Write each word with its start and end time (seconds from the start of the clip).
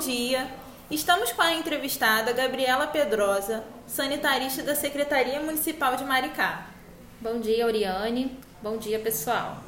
dia. 0.00 0.48
Estamos 0.90 1.30
com 1.30 1.42
a 1.42 1.52
entrevistada 1.52 2.32
Gabriela 2.32 2.86
Pedrosa, 2.86 3.62
sanitarista 3.86 4.62
da 4.62 4.74
Secretaria 4.74 5.40
Municipal 5.40 5.94
de 5.94 6.04
Maricá. 6.04 6.68
Bom 7.20 7.38
dia, 7.38 7.66
Oriane. 7.66 8.38
Bom 8.62 8.78
dia, 8.78 8.98
pessoal. 8.98 9.58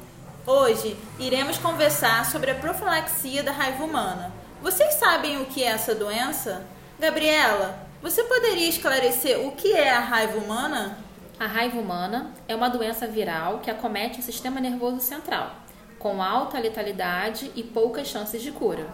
Hoje 0.45 0.97
iremos 1.19 1.59
conversar 1.59 2.25
sobre 2.25 2.49
a 2.49 2.55
profilaxia 2.55 3.43
da 3.43 3.51
raiva 3.51 3.83
humana. 3.83 4.33
Vocês 4.59 4.95
sabem 4.95 5.39
o 5.39 5.45
que 5.45 5.63
é 5.63 5.67
essa 5.67 5.93
doença? 5.93 6.65
Gabriela, 6.99 7.77
você 8.01 8.23
poderia 8.23 8.67
esclarecer 8.67 9.39
o 9.39 9.51
que 9.51 9.71
é 9.71 9.91
a 9.91 9.99
raiva 9.99 10.39
humana? 10.39 10.97
A 11.39 11.45
raiva 11.45 11.79
humana 11.79 12.33
é 12.47 12.55
uma 12.55 12.69
doença 12.69 13.05
viral 13.05 13.59
que 13.59 13.69
acomete 13.69 14.19
o 14.19 14.23
sistema 14.23 14.59
nervoso 14.59 14.99
central, 14.99 15.51
com 15.99 16.23
alta 16.23 16.57
letalidade 16.57 17.51
e 17.55 17.61
poucas 17.61 18.07
chances 18.07 18.41
de 18.41 18.51
cura. 18.51 18.87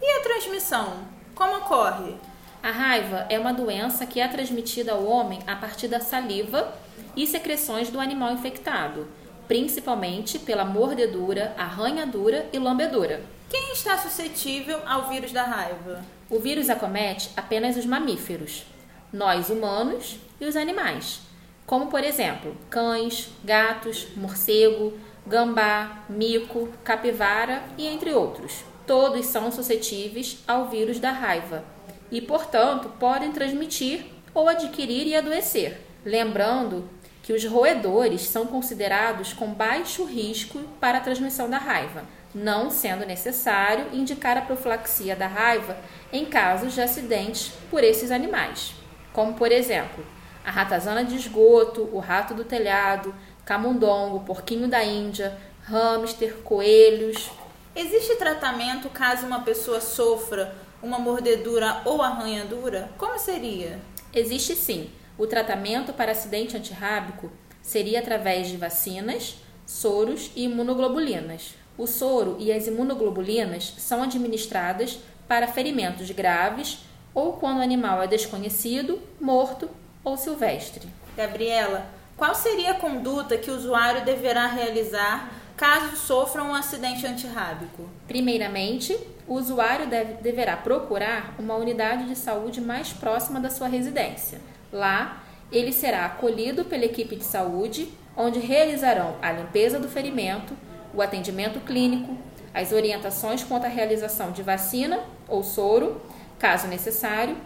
E 0.00 0.18
a 0.18 0.22
transmissão? 0.22 0.94
Como 1.34 1.56
ocorre? 1.56 2.14
A 2.62 2.70
raiva 2.70 3.26
é 3.28 3.38
uma 3.38 3.52
doença 3.52 4.04
que 4.06 4.20
é 4.20 4.28
transmitida 4.28 4.92
ao 4.92 5.04
homem 5.04 5.38
a 5.46 5.56
partir 5.56 5.88
da 5.88 6.00
saliva 6.00 6.74
e 7.14 7.26
secreções 7.26 7.90
do 7.90 8.00
animal 8.00 8.32
infectado, 8.32 9.06
principalmente 9.46 10.38
pela 10.38 10.64
mordedura, 10.64 11.54
arranhadura 11.56 12.46
e 12.52 12.58
lambedura. 12.58 13.22
Quem 13.48 13.72
está 13.72 13.96
suscetível 13.96 14.80
ao 14.84 15.08
vírus 15.08 15.32
da 15.32 15.44
raiva? 15.44 16.04
O 16.28 16.40
vírus 16.40 16.68
acomete 16.68 17.30
apenas 17.36 17.76
os 17.76 17.86
mamíferos, 17.86 18.64
nós 19.12 19.48
humanos 19.48 20.18
e 20.40 20.44
os 20.44 20.56
animais, 20.56 21.20
como 21.64 21.86
por 21.86 22.02
exemplo 22.02 22.56
cães, 22.68 23.30
gatos, 23.44 24.08
morcego, 24.16 24.98
gambá, 25.26 26.04
mico, 26.08 26.68
capivara 26.82 27.62
e 27.78 27.86
entre 27.86 28.12
outros. 28.12 28.64
Todos 28.86 29.26
são 29.26 29.50
suscetíveis 29.50 30.38
ao 30.46 30.68
vírus 30.68 30.98
da 30.98 31.10
raiva 31.10 31.64
e, 32.10 32.20
portanto, 32.20 32.90
podem 33.00 33.32
transmitir 33.32 34.06
ou 34.32 34.48
adquirir 34.48 35.06
e 35.06 35.16
adoecer. 35.16 35.80
Lembrando 36.04 36.88
que 37.22 37.32
os 37.32 37.44
roedores 37.44 38.22
são 38.22 38.46
considerados 38.46 39.32
com 39.32 39.52
baixo 39.52 40.04
risco 40.04 40.60
para 40.80 40.98
a 40.98 41.00
transmissão 41.00 41.50
da 41.50 41.58
raiva, 41.58 42.04
não 42.32 42.70
sendo 42.70 43.04
necessário 43.04 43.86
indicar 43.92 44.36
a 44.36 44.42
profilaxia 44.42 45.16
da 45.16 45.26
raiva 45.26 45.76
em 46.12 46.24
casos 46.24 46.74
de 46.74 46.80
acidentes 46.80 47.52
por 47.68 47.82
esses 47.82 48.12
animais, 48.12 48.74
como 49.12 49.34
por 49.34 49.50
exemplo, 49.50 50.06
a 50.44 50.50
ratazana 50.52 51.04
de 51.04 51.16
esgoto, 51.16 51.88
o 51.92 51.98
rato 51.98 52.32
do 52.32 52.44
telhado, 52.44 53.12
camundongo, 53.44 54.20
porquinho 54.20 54.68
da 54.68 54.84
Índia, 54.84 55.36
hamster, 55.64 56.34
coelhos. 56.44 57.28
Existe 57.76 58.16
tratamento 58.16 58.88
caso 58.88 59.26
uma 59.26 59.42
pessoa 59.42 59.82
sofra 59.82 60.56
uma 60.82 60.98
mordedura 60.98 61.82
ou 61.84 62.00
arranhadura? 62.00 62.88
Como 62.96 63.18
seria? 63.18 63.78
Existe 64.14 64.56
sim. 64.56 64.90
O 65.18 65.26
tratamento 65.26 65.92
para 65.92 66.12
acidente 66.12 66.56
antirrábico 66.56 67.30
seria 67.60 67.98
através 67.98 68.48
de 68.48 68.56
vacinas, 68.56 69.36
soros 69.66 70.30
e 70.34 70.44
imunoglobulinas. 70.44 71.54
O 71.76 71.86
soro 71.86 72.36
e 72.38 72.50
as 72.50 72.66
imunoglobulinas 72.66 73.74
são 73.76 74.02
administradas 74.02 74.98
para 75.28 75.46
ferimentos 75.46 76.10
graves 76.10 76.78
ou 77.12 77.34
quando 77.34 77.58
o 77.58 77.62
animal 77.62 78.02
é 78.02 78.06
desconhecido, 78.06 79.02
morto 79.20 79.68
ou 80.02 80.16
silvestre. 80.16 80.88
Gabriela, 81.14 81.84
qual 82.16 82.34
seria 82.34 82.70
a 82.70 82.80
conduta 82.80 83.36
que 83.36 83.50
o 83.50 83.54
usuário 83.54 84.02
deverá 84.02 84.46
realizar 84.46 85.30
caso 85.56 85.96
sofra 85.96 86.44
um 86.44 86.54
acidente 86.54 87.06
antirrábico? 87.06 87.88
Primeiramente, 88.06 88.96
o 89.26 89.34
usuário 89.34 89.86
deve, 89.86 90.14
deverá 90.14 90.56
procurar 90.56 91.34
uma 91.38 91.54
unidade 91.54 92.06
de 92.06 92.14
saúde 92.14 92.60
mais 92.60 92.92
próxima 92.92 93.40
da 93.40 93.48
sua 93.48 93.66
residência. 93.66 94.40
Lá, 94.72 95.22
ele 95.50 95.72
será 95.72 96.04
acolhido 96.04 96.64
pela 96.64 96.84
equipe 96.84 97.16
de 97.16 97.24
saúde, 97.24 97.90
onde 98.16 98.38
realizarão 98.38 99.16
a 99.22 99.32
limpeza 99.32 99.78
do 99.78 99.88
ferimento, 99.88 100.54
o 100.94 101.00
atendimento 101.00 101.60
clínico, 101.60 102.16
as 102.52 102.72
orientações 102.72 103.42
quanto 103.42 103.64
à 103.66 103.68
realização 103.68 104.32
de 104.32 104.42
vacina 104.42 105.00
ou 105.28 105.42
soro, 105.42 106.00
caso 106.38 106.66
necessário, 106.66 107.36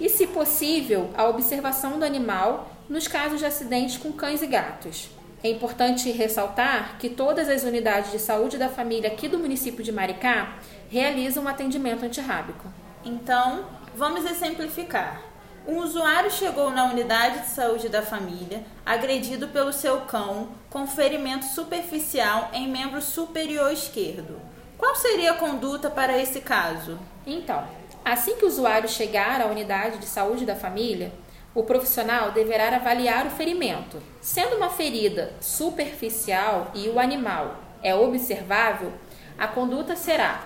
e, 0.00 0.08
se 0.08 0.26
possível, 0.26 1.10
a 1.16 1.28
observação 1.28 1.98
do 1.98 2.04
animal 2.04 2.70
nos 2.88 3.06
casos 3.06 3.38
de 3.38 3.46
acidentes 3.46 3.96
com 3.96 4.12
cães 4.12 4.42
e 4.42 4.46
gatos. 4.46 5.08
É 5.44 5.50
importante 5.50 6.10
ressaltar 6.10 6.96
que 6.98 7.10
todas 7.10 7.50
as 7.50 7.64
unidades 7.64 8.10
de 8.10 8.18
saúde 8.18 8.56
da 8.56 8.70
família 8.70 9.10
aqui 9.10 9.28
do 9.28 9.38
município 9.38 9.84
de 9.84 9.92
Maricá 9.92 10.54
realizam 10.88 11.44
um 11.44 11.48
atendimento 11.48 12.02
antirrábico. 12.02 12.66
Então, 13.04 13.66
vamos 13.94 14.24
exemplificar. 14.24 15.20
Um 15.68 15.80
usuário 15.80 16.30
chegou 16.30 16.70
na 16.70 16.86
unidade 16.86 17.40
de 17.40 17.48
saúde 17.48 17.90
da 17.90 18.00
família, 18.00 18.64
agredido 18.86 19.48
pelo 19.48 19.70
seu 19.70 20.00
cão, 20.06 20.48
com 20.70 20.86
ferimento 20.86 21.44
superficial 21.44 22.48
em 22.54 22.66
membro 22.66 23.02
superior 23.02 23.70
esquerdo. 23.70 24.40
Qual 24.78 24.96
seria 24.96 25.32
a 25.32 25.36
conduta 25.36 25.90
para 25.90 26.16
esse 26.16 26.40
caso? 26.40 26.98
Então, 27.26 27.68
assim 28.02 28.36
que 28.36 28.46
o 28.46 28.48
usuário 28.48 28.88
chegar 28.88 29.42
à 29.42 29.46
unidade 29.46 29.98
de 29.98 30.06
saúde 30.06 30.46
da 30.46 30.56
família, 30.56 31.12
o 31.54 31.62
profissional 31.62 32.32
deverá 32.32 32.74
avaliar 32.74 33.26
o 33.26 33.30
ferimento. 33.30 34.02
Sendo 34.20 34.56
uma 34.56 34.70
ferida 34.70 35.32
superficial 35.40 36.72
e 36.74 36.88
o 36.88 36.98
animal 36.98 37.56
é 37.82 37.94
observável, 37.94 38.92
a 39.38 39.46
conduta 39.46 39.94
será 39.94 40.44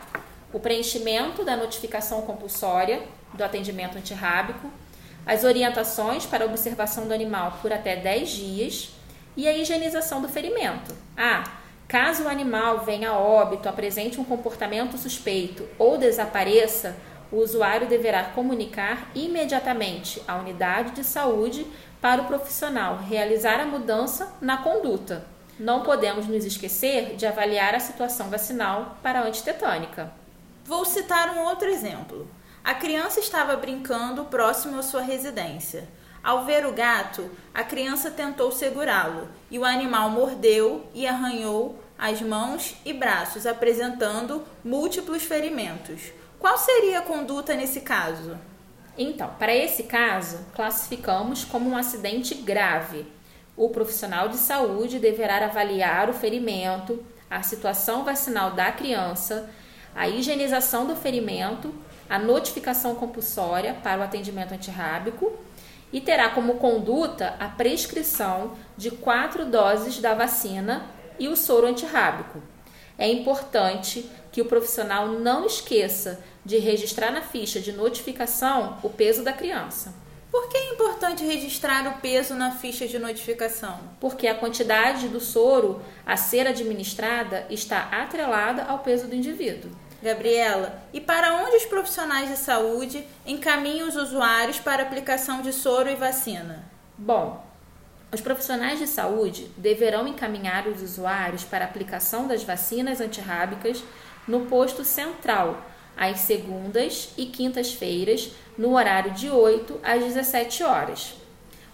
o 0.53 0.61
preenchimento 0.61 1.45
da 1.45 1.57
notificação 1.57 2.23
compulsória 2.23 3.03
do 3.33 3.43
atendimento 3.43 3.97
antirrábico, 3.97 4.71
as 5.27 5.45
orientações 5.45 6.27
para 6.27 6.47
observação 6.47 7.07
do 7.07 7.15
animal 7.15 7.59
por 7.61 7.73
até 7.73 7.97
10 7.97 8.29
dias 8.29 8.91
e 9.37 9.47
a 9.47 9.57
higienização 9.57 10.21
do 10.21 10.29
ferimento. 10.29 10.95
Ah, 11.17 11.45
caso 11.87 12.25
o 12.25 12.29
animal 12.29 12.81
venha 12.81 13.11
a 13.11 13.19
óbito, 13.19 13.69
apresente 13.69 14.21
um 14.21 14.25
comportamento 14.25 14.97
suspeito 14.97 15.69
ou 15.79 15.99
desapareça, 15.99 16.97
o 17.31 17.37
usuário 17.37 17.89
deverá 17.89 18.25
comunicar 18.25 19.11
imediatamente 19.15 20.23
à 20.27 20.37
unidade 20.37 20.93
de 20.93 21.05
saúde 21.05 21.67
para 22.01 22.23
o 22.23 22.27
profissional 22.27 22.99
realizar 22.99 23.61
a 23.61 23.67
mudança 23.67 24.33
na 24.41 24.59
conduta. 24.59 25.27
Não 25.59 25.83
podemos 25.83 26.27
nos 26.27 26.45
esquecer 26.45 27.17
de 27.17 27.27
avaliar 27.27 27.75
a 27.75 27.81
situação 27.81 28.31
vacinal 28.31 28.97
para 29.03 29.21
a 29.21 29.25
antitetânica. 29.25 30.13
Vou 30.65 30.85
citar 30.85 31.35
um 31.35 31.41
outro 31.45 31.69
exemplo. 31.69 32.29
A 32.63 32.75
criança 32.75 33.19
estava 33.19 33.57
brincando 33.57 34.27
próximo 34.27 34.79
à 34.79 34.83
sua 34.83 35.01
residência. 35.01 35.89
Ao 36.23 36.45
ver 36.45 36.67
o 36.67 36.73
gato, 36.73 37.31
a 37.55 37.65
criança 37.65 38.11
tentou 38.11 38.53
segurá-lo 38.53 39.29
e 39.51 39.59
o 39.59 39.65
animal 39.65 40.11
mordeu 40.11 40.87
e 40.95 41.07
arranhou 41.07 41.79
as 41.99 42.21
mãos 42.21 42.77
e 42.85 42.93
braços, 42.93 43.47
apresentando 43.47 44.45
múltiplos 44.65 45.23
ferimentos. 45.25 46.13
Qual 46.39 46.57
seria 46.57 47.01
a 47.01 47.03
conduta 47.03 47.55
nesse 47.55 47.81
caso? 47.81 48.39
Então, 48.97 49.29
para 49.39 49.55
esse 49.55 49.85
caso, 49.85 50.39
classificamos 50.55 51.45
como 51.45 51.69
um 51.69 51.77
acidente 51.77 52.33
grave. 52.35 53.07
O 53.57 53.71
profissional 53.71 54.29
de 54.29 54.37
saúde 54.37 55.01
deverá 55.01 55.45
avaliar 55.45 56.09
o 56.09 56.13
ferimento, 56.13 57.05
a 57.29 57.43
situação 57.43 58.05
vacinal 58.05 58.53
da 58.53 58.71
criança, 58.71 59.51
a 59.97 60.09
higienização 60.09 60.87
do 60.87 60.95
ferimento, 60.95 61.75
a 62.09 62.21
notificação 62.21 62.95
compulsória 62.95 63.75
para 63.75 64.01
o 64.01 64.05
atendimento 64.05 64.55
antirrábico 64.55 65.33
e 65.93 66.01
terá 66.01 66.29
como 66.29 66.55
conduta 66.55 67.35
a 67.41 67.49
prescrição 67.49 68.53
de 68.77 68.93
quatro 68.93 69.45
doses 69.45 69.99
da 69.99 70.15
vacina 70.15 70.87
e 71.19 71.27
o 71.27 71.37
soro 71.37 71.67
antirrábico. 71.67 72.41
É 72.97 73.09
importante 73.09 74.09
que 74.33 74.43
o 74.43 74.45
profissional 74.45 75.09
não 75.09 75.47
esqueça 75.47 76.23
de 76.49 76.57
registrar 76.57 77.11
na 77.11 77.21
ficha 77.21 77.61
de 77.61 77.73
notificação 77.73 78.79
o 78.83 78.89
peso 78.89 79.23
da 79.23 79.35
criança. 79.35 79.95
Por 80.31 80.49
que 80.49 80.57
é 80.57 80.73
importante 80.73 81.23
registrar 81.23 81.87
o 81.87 82.01
peso 82.01 82.35
na 82.35 82.53
ficha 82.53 82.89
de 82.89 82.99
notificação? 82.99 83.79
Porque 84.01 84.27
a 84.27 84.35
quantidade 84.35 85.09
do 85.09 85.21
soro 85.21 85.83
a 86.07 86.17
ser 86.17 86.47
administrada 86.47 87.47
está 87.51 87.91
atrelada 87.93 88.63
ao 88.63 88.79
peso 88.79 89.07
do 89.07 89.15
indivíduo. 89.15 89.71
Gabriela, 90.03 90.83
e 90.91 91.03
para 91.03 91.35
onde 91.35 91.57
os 91.57 91.67
profissionais 91.67 92.31
de 92.31 92.37
saúde 92.39 93.05
encaminham 93.27 93.87
os 93.87 93.97
usuários 93.97 94.59
para 94.59 94.83
aplicação 94.83 95.43
de 95.43 95.53
soro 95.53 95.91
e 95.91 95.97
vacina? 95.97 96.65
Bom, 96.97 97.45
os 98.11 98.23
profissionais 98.23 98.79
de 98.79 98.87
saúde 98.87 99.51
deverão 99.55 100.09
encaminhar 100.09 100.67
os 100.67 100.81
usuários 100.81 101.45
para 101.45 101.67
aplicação 101.67 102.27
das 102.27 102.43
vacinas 102.43 103.03
antirrábicas 103.03 103.85
no 104.27 104.47
posto 104.47 104.83
central, 104.83 105.63
às 105.99 106.21
segundas 106.21 107.11
e 107.17 107.27
quintas-feiras, 107.27 108.31
no 108.57 108.75
horário 108.75 109.13
de 109.13 109.29
8 109.29 109.81
às 109.83 110.03
17 110.03 110.63
horas. 110.63 111.15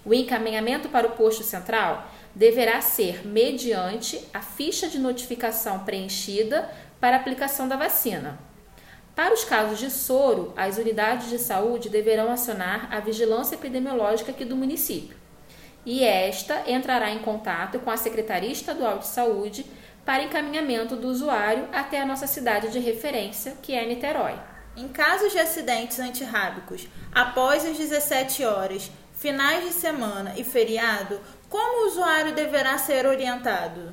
O 0.04 0.12
encaminhamento 0.12 0.88
para 0.88 1.06
o 1.06 1.12
posto 1.12 1.42
central 1.42 2.10
deverá 2.34 2.80
ser 2.80 3.26
mediante 3.26 4.20
a 4.34 4.40
ficha 4.40 4.88
de 4.88 4.98
notificação 4.98 5.80
preenchida 5.80 6.70
para 7.00 7.16
aplicação 7.16 7.68
da 7.68 7.76
vacina. 7.76 8.38
Para 9.14 9.32
os 9.32 9.44
casos 9.44 9.78
de 9.78 9.90
soro, 9.90 10.52
as 10.56 10.76
unidades 10.76 11.30
de 11.30 11.38
saúde 11.38 11.88
deverão 11.88 12.30
acionar 12.30 12.88
a 12.90 12.98
vigilância 12.98 13.54
epidemiológica 13.54 14.32
aqui 14.32 14.44
do 14.44 14.56
município. 14.56 15.16
E 15.86 16.02
esta 16.02 16.68
entrará 16.68 17.10
em 17.10 17.20
contato 17.20 17.78
com 17.78 17.90
a 17.90 17.96
Secretaria 17.96 18.50
Estadual 18.50 18.98
de 18.98 19.06
Saúde 19.06 19.64
para 20.04 20.22
encaminhamento 20.22 20.96
do 20.96 21.08
usuário 21.08 21.68
até 21.72 22.00
a 22.00 22.06
nossa 22.06 22.26
cidade 22.26 22.70
de 22.70 22.78
referência, 22.78 23.56
que 23.62 23.74
é 23.74 23.86
Niterói. 23.86 24.34
Em 24.76 24.88
casos 24.88 25.32
de 25.32 25.38
acidentes 25.38 25.98
antirrábicos, 25.98 26.88
após 27.12 27.64
as 27.64 27.78
17 27.78 28.44
horas, 28.44 28.90
finais 29.12 29.64
de 29.64 29.72
semana 29.72 30.34
e 30.36 30.44
feriado, 30.44 31.20
como 31.48 31.84
o 31.84 31.88
usuário 31.88 32.34
deverá 32.34 32.76
ser 32.76 33.06
orientado? 33.06 33.92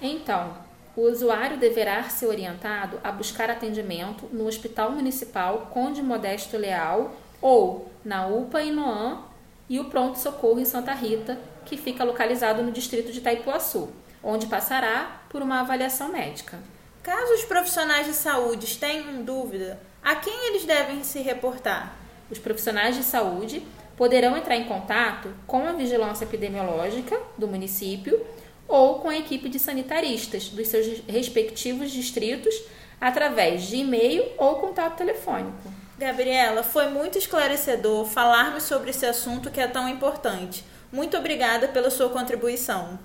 Então, 0.00 0.56
o 0.96 1.02
usuário 1.02 1.58
deverá 1.58 2.02
ser 2.04 2.26
orientado 2.26 2.98
a 3.02 3.12
buscar 3.12 3.50
atendimento 3.50 4.28
no 4.32 4.46
Hospital 4.46 4.92
Municipal 4.92 5.68
Conde 5.72 6.02
Modesto 6.02 6.56
Leal 6.56 7.12
ou 7.40 7.90
na 8.04 8.26
UPA 8.26 8.62
Inoam 8.62 9.24
e 9.68 9.78
o 9.78 9.86
Pronto 9.86 10.18
Socorro 10.18 10.58
em 10.58 10.64
Santa 10.64 10.94
Rita, 10.94 11.38
que 11.64 11.76
fica 11.76 12.04
localizado 12.04 12.62
no 12.62 12.72
distrito 12.72 13.12
de 13.12 13.18
Itaipuaçu, 13.18 13.88
onde 14.22 14.46
passará 14.46 15.22
por 15.28 15.42
uma 15.42 15.60
avaliação 15.60 16.12
médica. 16.12 16.58
Caso 17.02 17.32
os 17.34 17.44
profissionais 17.44 18.06
de 18.06 18.12
saúde 18.12 18.76
tenham 18.76 19.22
dúvida, 19.22 19.80
a 20.02 20.16
quem 20.16 20.48
eles 20.48 20.64
devem 20.64 21.02
se 21.02 21.20
reportar? 21.20 21.96
Os 22.30 22.38
profissionais 22.38 22.96
de 22.96 23.02
saúde 23.02 23.62
poderão 23.96 24.36
entrar 24.36 24.56
em 24.56 24.64
contato 24.64 25.32
com 25.46 25.66
a 25.66 25.72
vigilância 25.72 26.24
epidemiológica 26.24 27.18
do 27.36 27.48
município 27.48 28.24
ou 28.66 29.00
com 29.00 29.08
a 29.08 29.16
equipe 29.18 29.48
de 29.48 29.58
sanitaristas 29.58 30.48
dos 30.48 30.68
seus 30.68 31.02
respectivos 31.06 31.90
distritos 31.90 32.54
através 33.00 33.62
de 33.62 33.76
e-mail 33.76 34.24
ou 34.38 34.56
contato 34.56 34.96
telefônico. 34.96 35.70
Gabriela, 35.98 36.62
foi 36.62 36.88
muito 36.88 37.18
esclarecedor 37.18 38.06
falarmos 38.06 38.62
sobre 38.62 38.90
esse 38.90 39.04
assunto 39.04 39.50
que 39.50 39.60
é 39.60 39.66
tão 39.66 39.88
importante. 39.88 40.64
Muito 40.90 41.16
obrigada 41.16 41.68
pela 41.68 41.90
sua 41.90 42.08
contribuição. 42.08 42.98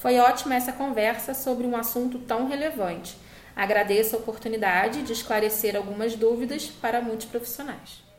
Foi 0.00 0.18
ótima 0.18 0.54
essa 0.54 0.72
conversa 0.72 1.34
sobre 1.34 1.66
um 1.66 1.76
assunto 1.76 2.18
tão 2.20 2.48
relevante. 2.48 3.18
Agradeço 3.54 4.16
a 4.16 4.18
oportunidade 4.18 5.02
de 5.02 5.12
esclarecer 5.12 5.76
algumas 5.76 6.16
dúvidas 6.16 6.68
para 6.68 7.02
muitos 7.02 7.26
profissionais. 7.26 8.09